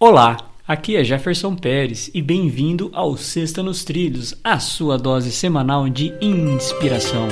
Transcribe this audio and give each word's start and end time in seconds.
Olá, 0.00 0.52
aqui 0.64 0.94
é 0.94 1.02
Jefferson 1.02 1.56
Pérez 1.56 2.08
e 2.14 2.22
bem-vindo 2.22 2.88
ao 2.94 3.16
Sexta 3.16 3.64
nos 3.64 3.82
Trilhos, 3.82 4.32
a 4.44 4.60
sua 4.60 4.96
dose 4.96 5.32
semanal 5.32 5.88
de 5.88 6.14
inspiração. 6.20 7.26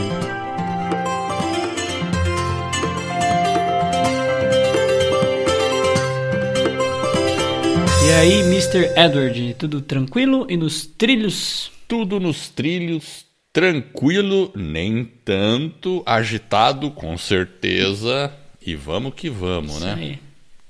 E 8.05 8.13
aí, 8.15 8.41
Mr. 8.41 8.93
Edward, 8.96 9.55
tudo 9.55 9.80
tranquilo 9.80 10.45
e 10.51 10.57
nos 10.57 10.85
trilhos? 10.87 11.71
Tudo 11.87 12.19
nos 12.19 12.48
trilhos, 12.48 13.27
tranquilo, 13.53 14.51
nem 14.57 15.05
tanto, 15.25 16.03
agitado, 16.05 16.91
com 16.91 17.17
certeza. 17.17 18.33
E 18.61 18.75
vamos 18.75 19.14
que 19.14 19.30
vamos, 19.30 19.77
Isso 19.77 19.85
né? 19.85 19.95
aí. 19.95 20.19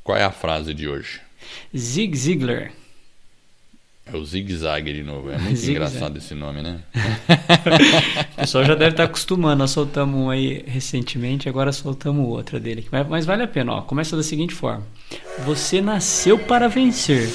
Qual 0.05 0.19
é 0.19 0.25
a 0.25 0.31
frase 0.31 0.75
de 0.75 0.87
hoje? 0.87 1.25
Zig 1.77 2.17
Ziglar. 2.17 2.73
É 4.07 4.17
o 4.17 4.25
Zig 4.25 4.55
Zag 4.55 4.93
de 4.93 5.03
novo. 5.03 5.31
É 5.31 5.39
muito 5.39 5.69
engraçado 5.69 6.17
esse 6.19 6.35
nome, 6.35 6.63
né? 6.63 6.81
O 8.33 8.41
pessoal 8.47 8.65
já 8.65 8.75
deve 8.75 8.93
estar 8.93 9.05
acostumando. 9.05 9.57
Nós 9.57 9.73
soltamos 9.73 10.15
um 10.15 10.31
aí 10.31 10.63
recentemente, 10.67 11.49
agora 11.49 11.73
soltamos 11.73 12.29
outro 12.29 12.61
dele. 12.61 12.87
Mas, 12.93 13.09
mas 13.09 13.27
vale 13.27 13.43
a 13.43 13.49
pena, 13.49 13.73
ó. 13.73 13.83
Começa 13.83 14.17
da 14.17 14.23
seguinte 14.23 14.55
forma: 14.55 14.87
Você 15.45 15.81
nasceu 15.81 16.39
para 16.39 16.69
vencer. 16.69 17.29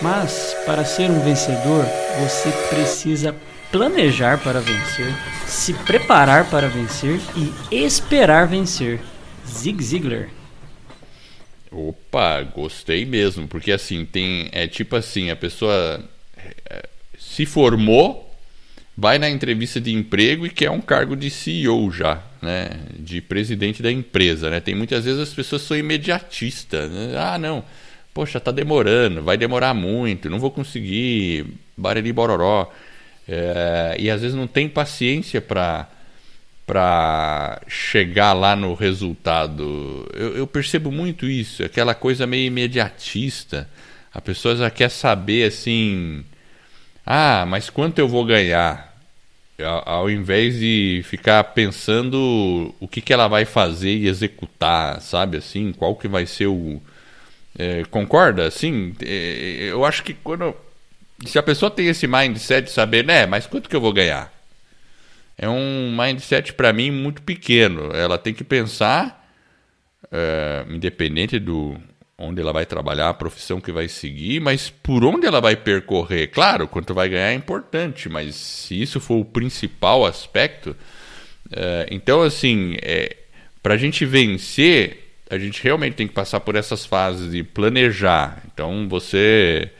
Mas 0.00 0.56
para 0.64 0.84
ser 0.84 1.10
um 1.10 1.20
vencedor, 1.20 1.84
você 2.20 2.50
precisa 2.70 3.34
planejar 3.70 4.38
para 4.42 4.60
vencer, 4.60 5.14
se 5.46 5.72
preparar 5.72 6.48
para 6.48 6.68
vencer 6.68 7.20
e 7.36 7.52
esperar 7.84 8.46
vencer. 8.46 9.00
Zig 9.46 9.82
Ziglar. 9.82 10.28
Opa, 11.70 12.42
gostei 12.42 13.04
mesmo, 13.04 13.46
porque 13.48 13.72
assim, 13.72 14.04
tem. 14.04 14.48
É 14.52 14.66
tipo 14.66 14.96
assim, 14.96 15.30
a 15.30 15.36
pessoa 15.36 16.02
é, 16.70 16.88
se 17.18 17.44
formou, 17.44 18.34
vai 18.96 19.18
na 19.18 19.28
entrevista 19.28 19.80
de 19.80 19.92
emprego 19.92 20.46
e 20.46 20.50
quer 20.50 20.70
um 20.70 20.80
cargo 20.80 21.16
de 21.16 21.28
CEO 21.28 21.90
já, 21.90 22.22
né? 22.40 22.70
De 22.98 23.20
presidente 23.20 23.82
da 23.82 23.90
empresa, 23.90 24.48
né? 24.48 24.60
Tem 24.60 24.74
muitas 24.74 25.04
vezes 25.04 25.20
as 25.20 25.34
pessoas 25.34 25.62
são 25.62 25.76
imediatistas. 25.76 26.90
Né? 26.90 27.14
Ah, 27.18 27.38
não, 27.38 27.64
poxa, 28.14 28.40
tá 28.40 28.50
demorando, 28.50 29.22
vai 29.22 29.36
demorar 29.36 29.74
muito, 29.74 30.30
não 30.30 30.38
vou 30.38 30.50
conseguir, 30.50 31.46
barari 31.76 32.12
bororó. 32.12 32.72
É, 33.28 33.96
e 33.98 34.08
às 34.08 34.20
vezes 34.20 34.36
não 34.36 34.46
tem 34.46 34.68
paciência 34.68 35.40
para 35.40 35.88
para 36.66 37.62
chegar 37.68 38.32
lá 38.32 38.56
no 38.56 38.74
resultado. 38.74 40.06
Eu, 40.12 40.36
eu, 40.36 40.46
percebo 40.46 40.90
muito 40.90 41.26
isso, 41.26 41.64
aquela 41.64 41.94
coisa 41.94 42.26
meio 42.26 42.46
imediatista. 42.46 43.68
A 44.12 44.20
pessoa 44.20 44.56
já 44.56 44.70
quer 44.70 44.90
saber 44.90 45.46
assim, 45.46 46.24
ah, 47.04 47.44
mas 47.46 47.70
quanto 47.70 47.98
eu 48.00 48.08
vou 48.08 48.24
ganhar? 48.24 48.94
Ao, 49.86 50.10
invés 50.10 50.58
de 50.58 51.02
ficar 51.04 51.42
pensando 51.44 52.74
o 52.78 52.86
que, 52.88 53.00
que 53.00 53.12
ela 53.12 53.28
vai 53.28 53.46
fazer 53.46 53.96
e 53.96 54.08
executar, 54.08 55.00
sabe 55.00 55.38
assim, 55.38 55.72
qual 55.72 55.94
que 55.96 56.08
vai 56.08 56.26
ser 56.26 56.46
o 56.46 56.82
é, 57.58 57.84
concorda? 57.90 58.46
Assim, 58.46 58.94
é, 59.02 59.68
eu 59.70 59.84
acho 59.84 60.02
que 60.02 60.12
quando 60.12 60.54
se 61.24 61.38
a 61.38 61.42
pessoa 61.42 61.70
tem 61.70 61.86
esse 61.86 62.06
mindset 62.06 62.66
de 62.66 62.72
saber, 62.72 63.04
né, 63.04 63.24
mas 63.24 63.46
quanto 63.46 63.68
que 63.70 63.76
eu 63.76 63.80
vou 63.80 63.92
ganhar? 63.92 64.35
É 65.38 65.48
um 65.48 65.94
mindset 65.96 66.52
para 66.54 66.72
mim 66.72 66.90
muito 66.90 67.22
pequeno. 67.22 67.90
Ela 67.94 68.18
tem 68.18 68.32
que 68.32 68.44
pensar, 68.44 69.28
é, 70.10 70.64
independente 70.68 71.38
do 71.38 71.76
onde 72.18 72.40
ela 72.40 72.52
vai 72.52 72.64
trabalhar, 72.64 73.10
a 73.10 73.14
profissão 73.14 73.60
que 73.60 73.70
vai 73.70 73.88
seguir, 73.88 74.40
mas 74.40 74.70
por 74.70 75.04
onde 75.04 75.26
ela 75.26 75.40
vai 75.40 75.54
percorrer. 75.54 76.28
Claro, 76.28 76.66
quanto 76.66 76.94
vai 76.94 77.10
ganhar 77.10 77.30
é 77.30 77.34
importante, 77.34 78.08
mas 78.08 78.34
se 78.34 78.80
isso 78.80 78.98
for 78.98 79.16
o 79.16 79.24
principal 79.24 80.06
aspecto, 80.06 80.74
é, 81.52 81.86
então 81.90 82.22
assim, 82.22 82.76
é, 82.82 83.16
para 83.62 83.74
a 83.74 83.76
gente 83.76 84.06
vencer, 84.06 85.18
a 85.28 85.36
gente 85.38 85.62
realmente 85.62 85.94
tem 85.94 86.08
que 86.08 86.14
passar 86.14 86.40
por 86.40 86.56
essas 86.56 86.86
fases 86.86 87.32
de 87.32 87.42
planejar. 87.42 88.42
Então 88.52 88.88
você 88.88 89.70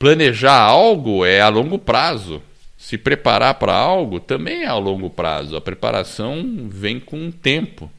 planejar 0.00 0.58
algo 0.58 1.24
é 1.24 1.40
a 1.40 1.48
longo 1.48 1.78
prazo 1.78 2.42
se 2.84 2.98
preparar 2.98 3.54
para 3.54 3.74
algo 3.74 4.20
também 4.20 4.64
é 4.64 4.66
a 4.66 4.76
longo 4.76 5.08
prazo. 5.08 5.56
A 5.56 5.60
preparação 5.60 6.68
vem 6.68 7.00
com 7.00 7.28
o 7.28 7.32
tempo. 7.32 7.90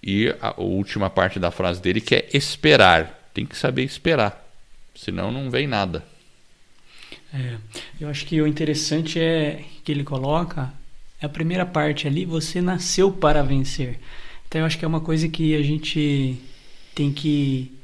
E 0.00 0.32
a, 0.40 0.54
última 0.56 1.10
parte 1.10 1.40
da 1.40 1.50
frase 1.50 1.82
dele 1.82 2.00
que 2.00 2.14
é 2.14 2.28
esperar. 2.32 3.28
Tem 3.34 3.44
que 3.44 3.56
saber 3.56 3.82
esperar. 3.82 4.48
Senão 4.94 5.32
não 5.32 5.50
vem 5.50 5.66
nada. 5.66 6.04
É, 7.34 7.56
eu 8.00 8.08
acho 8.08 8.24
que 8.24 8.40
o 8.40 8.46
interessante 8.46 9.18
é 9.18 9.64
que 9.82 9.90
ele 9.90 10.04
coloca 10.04 10.72
a 11.20 11.28
primeira 11.28 11.66
parte 11.66 12.06
ali, 12.06 12.24
você 12.24 12.60
nasceu 12.60 13.10
para 13.10 13.42
vencer. 13.42 13.98
Então 14.46 14.60
eu 14.60 14.66
acho 14.68 14.78
que 14.78 14.84
é 14.84 14.88
uma 14.88 15.00
coisa 15.00 15.28
que 15.28 15.56
a 15.56 15.62
gente 15.62 16.40
tem 16.94 17.12
que 17.12 17.76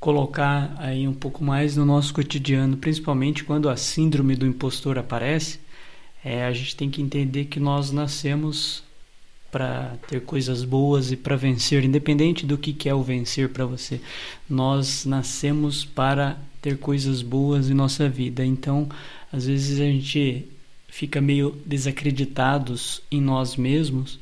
colocar 0.00 0.74
aí 0.78 1.08
um 1.08 1.14
pouco 1.14 1.42
mais 1.42 1.76
no 1.76 1.84
nosso 1.84 2.14
cotidiano, 2.14 2.76
principalmente 2.76 3.44
quando 3.44 3.68
a 3.68 3.76
síndrome 3.76 4.36
do 4.36 4.46
impostor 4.46 4.98
aparece, 4.98 5.58
é, 6.24 6.44
a 6.44 6.52
gente 6.52 6.76
tem 6.76 6.90
que 6.90 7.02
entender 7.02 7.46
que 7.46 7.60
nós 7.60 7.90
nascemos 7.90 8.82
para 9.50 9.96
ter 10.06 10.22
coisas 10.22 10.62
boas 10.62 11.10
e 11.10 11.16
para 11.16 11.36
vencer, 11.36 11.82
independente 11.82 12.44
do 12.44 12.58
que, 12.58 12.88
é 12.88 12.94
o 12.94 13.02
vencer 13.02 13.48
para 13.48 13.64
você. 13.64 14.00
Nós 14.48 15.06
nascemos 15.06 15.84
para 15.84 16.38
ter 16.60 16.78
coisas 16.78 17.22
boas 17.22 17.70
em 17.70 17.74
nossa 17.74 18.08
vida. 18.08 18.44
Então, 18.44 18.88
às 19.32 19.46
vezes 19.46 19.80
a 19.80 19.84
gente 19.84 20.44
fica 20.86 21.20
meio 21.20 21.56
desacreditados 21.64 23.00
em 23.10 23.20
nós 23.20 23.56
mesmos 23.56 24.18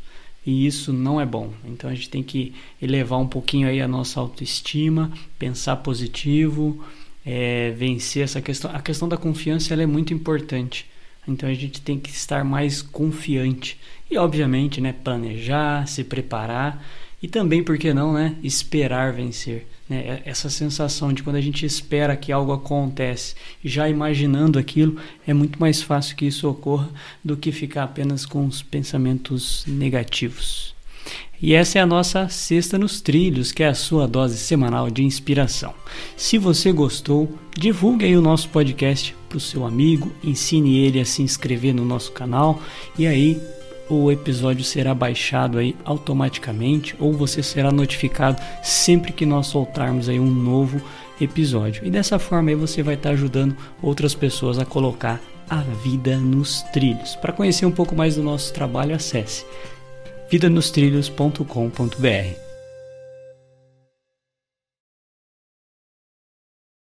e 0.47 0.65
isso 0.65 0.93
não 0.93 1.21
é 1.21 1.27
bom. 1.27 1.53
Então 1.65 1.91
a 1.91 1.95
gente 1.95 2.09
tem 2.09 2.23
que 2.23 2.55
elevar 2.81 3.19
um 3.19 3.27
pouquinho 3.27 3.67
aí 3.67 3.83
a 3.83 3.89
nossa 3.89 4.21
autoestima, 4.21 5.11
pensar 5.39 5.77
positivo, 5.77 6.84
é, 7.25 7.73
vencer 7.73 8.23
essa 8.23 8.41
questão. 8.41 8.71
A 8.73 8.81
questão 8.81 9.09
da 9.09 9.17
confiança 9.17 9.75
ela 9.75 9.83
é 9.83 9.87
muito 9.87 10.15
importante. 10.15 10.87
Então 11.27 11.49
a 11.49 11.55
gente 11.55 11.83
tem 11.83 11.99
que 11.99 12.11
estar 12.11 12.45
mais 12.45 12.81
confiante 12.81 13.77
e 14.09 14.17
obviamente, 14.17 14.81
né, 14.81 14.93
planejar, 14.93 15.89
se 15.89 16.05
preparar 16.05 16.87
e 17.22 17.28
também, 17.28 17.62
por 17.62 17.78
que 17.78 17.94
não, 17.94 18.12
né, 18.12 18.37
esperar 18.43 19.12
vencer. 19.12 19.66
Né? 19.88 20.21
Essa 20.25 20.50
sensação 20.50 21.12
de 21.12 21.22
quando 21.22 21.37
a 21.37 21.41
gente 21.41 21.65
espera 21.65 22.16
que 22.16 22.31
algo 22.31 22.53
acontece, 22.53 23.34
já 23.65 23.88
imaginando 23.88 24.59
aquilo, 24.59 24.97
é 25.26 25.32
muito 25.32 25.59
mais 25.59 25.82
fácil 25.82 26.16
que 26.16 26.26
isso 26.26 26.49
ocorra 26.49 26.91
do 27.25 27.37
que 27.37 27.50
ficar 27.53 27.84
apenas 27.84 28.26
com 28.26 28.47
os 28.47 28.62
pensamentos 28.62 29.65
negativos. 29.66 30.75
E 31.41 31.53
essa 31.53 31.78
é 31.78 31.82
a 31.82 31.87
nossa 31.87 32.28
Sexta 32.28 32.78
nos 32.78 33.00
Trilhos, 33.00 33.53
que 33.53 33.62
é 33.62 33.69
a 33.69 33.75
sua 33.75 34.09
dose 34.09 34.38
semanal 34.38 34.91
de 34.91 35.05
inspiração. 35.05 35.75
Se 36.16 36.38
você 36.38 36.72
gostou, 36.72 37.38
divulgue 37.56 38.06
aí 38.06 38.16
o 38.16 38.22
nosso 38.22 38.49
podcast 38.49 39.15
para 39.28 39.37
o 39.37 39.41
seu 39.41 39.66
amigo, 39.66 40.10
ensine 40.25 40.78
ele 40.78 40.99
a 40.99 41.05
se 41.05 41.22
inscrever 41.22 41.75
no 41.75 41.84
nosso 41.84 42.10
canal 42.12 42.60
e 42.99 43.06
aí 43.06 43.38
o 43.89 44.11
episódio 44.11 44.65
será 44.65 44.95
baixado 44.95 45.59
aí 45.59 45.77
automaticamente 45.85 46.97
ou 46.99 47.13
você 47.13 47.43
será 47.43 47.71
notificado 47.71 48.41
sempre 48.63 49.13
que 49.13 49.25
nós 49.25 49.47
soltarmos 49.47 50.09
aí 50.09 50.19
um 50.19 50.31
novo 50.31 50.81
episódio. 51.21 51.87
E 51.87 51.91
dessa 51.91 52.19
forma 52.19 52.51
aí 52.51 52.57
você 52.57 52.83
vai 52.83 52.95
estar 52.95 53.11
ajudando 53.11 53.57
outras 53.83 54.15
pessoas 54.15 54.59
a 54.59 54.65
colocar 54.65 55.21
a 55.49 55.61
vida 55.85 56.17
nos 56.17 56.63
trilhos. 56.73 57.15
Para 57.17 57.33
conhecer 57.33 57.67
um 57.67 57.73
pouco 57.73 57.95
mais 57.95 58.17
do 58.17 58.23
nosso 58.23 58.53
trabalho, 58.53 58.95
acesse 58.95 59.45
vidanostrilhos.com.br. 60.31 62.46